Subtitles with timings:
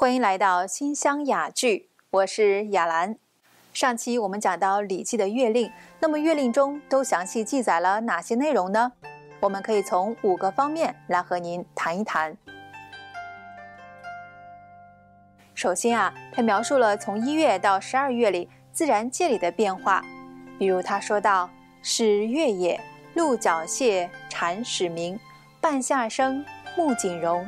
[0.00, 3.16] 欢迎来到新乡雅聚，我是雅兰。
[3.74, 8.92] 上期我们讲到《礼记》的月令，那么月令中都详细记载了哪些内容呢？
[9.40, 12.34] 我们可以从五个方面来和您谈一谈。
[15.54, 20.02] 首先啊，它描述了从一月到十二月里自然界里的变化，
[20.58, 21.50] 比如他说到
[21.84, 22.80] ：“是月也，
[23.12, 25.20] 鹿角谢，蝉始鸣，
[25.60, 26.42] 半夏生，
[26.74, 27.46] 木槿荣。”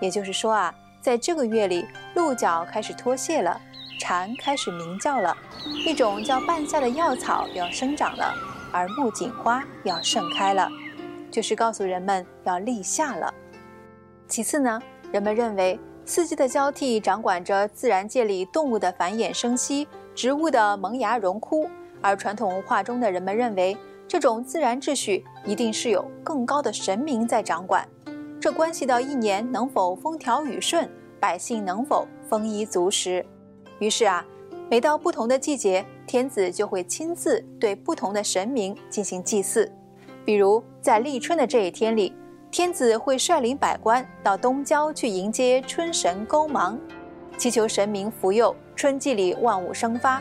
[0.00, 0.74] 也就是说啊。
[1.08, 3.58] 在这个月里，鹿角开始脱屑了，
[3.98, 5.34] 蝉开始鸣叫了，
[5.86, 8.34] 一种叫半夏的药草要生长了，
[8.70, 10.68] 而木槿花要盛开了，
[11.30, 13.32] 就是告诉人们要立夏了。
[14.26, 14.78] 其次呢，
[15.10, 21.70] 人们认为四季的交替掌管着自然界里动物的繁衍生息、植物的萌芽荣枯，
[22.02, 23.74] 而传统文化中的人们认为
[24.06, 27.88] 这种自然秩序一定是有更高的神明在掌管。
[28.38, 30.88] 这关系到一年能否风调雨顺，
[31.20, 33.24] 百姓能否丰衣足食。
[33.78, 34.24] 于是啊，
[34.70, 39.70] 每到不同的季节，天子就会亲自对不同的神明进行祭祀。
[40.24, 42.14] 比如在立春的这一天里，
[42.50, 46.78] 天子会率领百官到东郊去迎接春神勾芒，
[47.36, 50.20] 祈求神明福佑春季里万物生发；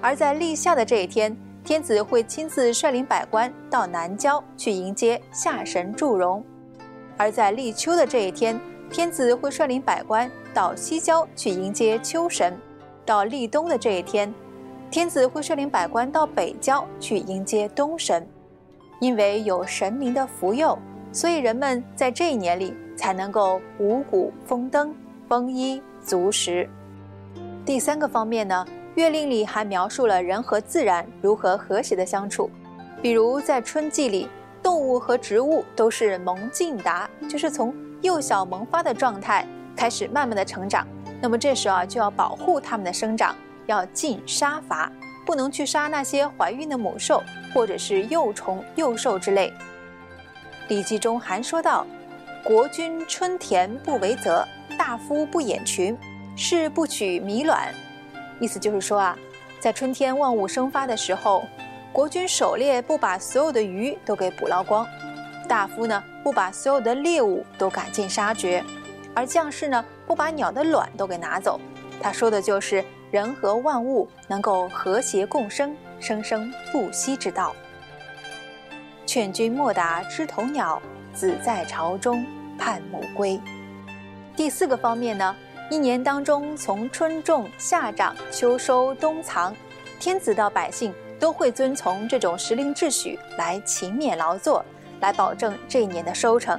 [0.00, 6.44] 而在立夏的这一天，天子会亲自率领百官到南郊去迎接夏神祝融。
[7.16, 8.58] 而在立秋的这一天，
[8.90, 12.52] 天子会率领百官到西郊去迎接秋神；
[13.04, 14.32] 到立冬的这一天，
[14.90, 18.26] 天子会率领百官到北郊去迎接冬神。
[19.00, 20.78] 因为有神明的福佑，
[21.12, 24.94] 所以人们在这一年里才能够五谷丰登、
[25.28, 26.68] 丰衣足食。
[27.66, 32.48] 第三个方面呢，月令里还描述了人和自然如何和谐的相处，
[33.02, 34.28] 比如在春季里。
[34.62, 37.74] 动物和植物都是萌劲达，就是从
[38.04, 40.86] 幼小萌发的状态开始慢慢的成长。
[41.22, 43.34] 那么这时候啊，就要保护它们的生长，
[43.64, 44.92] 要禁杀伐，
[45.24, 47.22] 不能去杀那些怀孕的母兽
[47.54, 49.50] 或者是幼虫、幼兽之类。
[50.68, 51.86] 《礼记》中还说到
[52.44, 54.46] ：“国君春田不为泽，
[54.78, 55.96] 大夫不掩群，
[56.36, 57.74] 士不取米卵。”
[58.38, 59.16] 意思就是说啊，
[59.58, 61.42] 在春天万物生发的时候。
[61.90, 64.84] 国君狩猎不把所有的鱼都给捕捞光，
[65.54, 68.60] 大夫呢不把所有的猎物都赶尽杀绝，
[69.14, 71.60] 而将士呢不把鸟的卵都给拿走。
[72.02, 77.54] 他说的就是人和万物能够和谐共生、生生不息之道。
[79.06, 80.82] 劝君莫打枝头鸟，
[81.12, 82.26] 子在巢中
[82.58, 83.40] 盼母归。
[84.34, 85.36] 第四个方面呢，
[85.70, 89.54] 一年当中从春种、夏长、秋收、冬藏，
[90.00, 90.92] 天子到百姓。
[91.20, 94.62] 都会遵从这种时令秩序来勤勉劳作，
[95.04, 96.58] 来保证这一年的收成。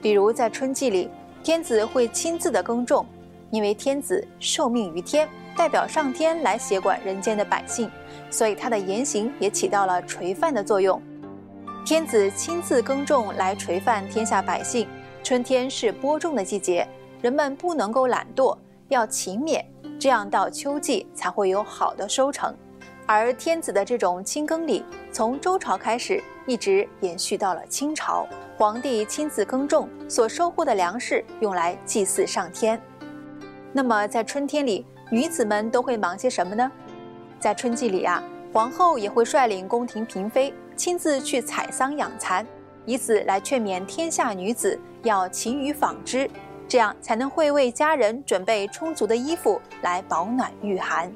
[0.00, 1.10] 比如在春季里，
[1.42, 3.04] 天子会亲自的耕种，
[3.50, 7.90] 因为天子受命于天，代表上天来协管人间的百姓，
[8.30, 11.02] 所以他的言行也起到了垂范的作用。
[11.84, 14.86] 天子亲自耕种来垂范天下百姓。
[15.22, 16.86] 春天是播种的季节，
[17.20, 18.56] 人们不能够懒惰，
[18.88, 19.62] 要勤勉，
[19.98, 22.54] 这样到秋季才会有好的收成。
[23.12, 28.24] 而天子的这种亲耕礼，从周朝开始，一直延续到了清朝。
[28.56, 32.80] 皇帝亲自耕种，所收获的粮食用来祭祀上天。
[33.72, 36.70] 那么在春天里，女子们都会忙些什么呢？
[37.40, 38.22] 在春季里啊，
[38.52, 42.46] 皇后也会率领宫廷嫔妃亲自去采桑养蚕，
[42.86, 46.30] 以此来劝勉天下女子要勤于纺织，
[46.68, 51.12] 这样才能会为家人准备充足的衣服来保暖御寒。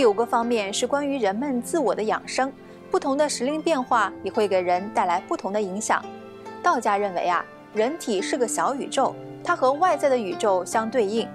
[0.00, 2.50] 第五个方面是关于人们自我的养生，
[2.90, 6.02] 不同的时令变化也会给人带来不同的影响。
[6.62, 7.44] 道家认为啊，
[7.74, 11.28] 人体是个小宇宙，它和外在的宇宙相对应，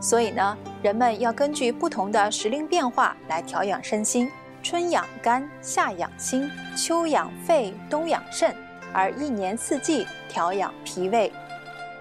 [0.00, 4.30] 所以呢，人们要根据不同的时令变化来调养身心。
[4.62, 8.54] 春养肝，夏养心，秋养肺，冬养肾，
[8.92, 11.32] 而一年四季调养脾胃。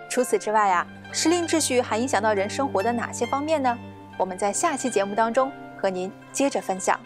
[0.07, 3.75] 除此之外啊，时令秩序还影响到人生活的哪些方面呢？
[4.19, 5.51] 我们在下期节目当中。
[5.81, 7.00] 和您接着分享。